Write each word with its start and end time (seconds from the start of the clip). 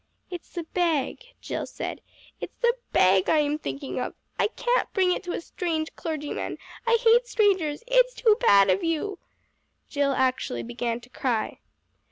"It's 0.31 0.49
the 0.49 0.63
bag," 0.63 1.19
Jill 1.41 1.67
said; 1.67 2.01
"it's 2.39 2.55
the 2.61 2.73
bag 2.91 3.29
I 3.29 3.37
am 3.37 3.59
thinking 3.59 3.99
of. 3.99 4.15
I 4.39 4.47
can't 4.47 4.91
bring 4.93 5.11
it 5.11 5.21
to 5.25 5.31
a 5.33 5.39
strange 5.41 5.93
clergyman. 5.95 6.57
I 6.87 6.97
hate 7.03 7.27
strangers! 7.27 7.83
It's 7.85 8.15
too 8.15 8.35
bad 8.39 8.71
of 8.71 8.83
you!" 8.83 9.19
Jill 9.89 10.13
actually 10.13 10.63
began 10.63 11.01
to 11.01 11.09
cry. 11.09 11.59